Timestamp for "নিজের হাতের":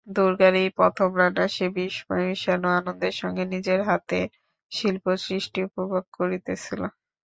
3.53-4.25